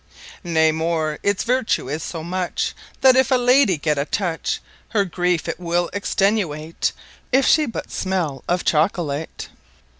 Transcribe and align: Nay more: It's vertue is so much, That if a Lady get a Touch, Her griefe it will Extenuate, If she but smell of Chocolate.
Nay 0.43 0.71
more: 0.71 1.19
It's 1.21 1.43
vertue 1.43 1.87
is 1.87 2.01
so 2.01 2.23
much, 2.23 2.73
That 3.01 3.15
if 3.15 3.29
a 3.29 3.35
Lady 3.35 3.77
get 3.77 3.99
a 3.99 4.05
Touch, 4.05 4.59
Her 4.89 5.05
griefe 5.05 5.47
it 5.47 5.59
will 5.59 5.91
Extenuate, 5.93 6.91
If 7.31 7.45
she 7.45 7.67
but 7.67 7.91
smell 7.91 8.43
of 8.47 8.65
Chocolate. 8.65 9.49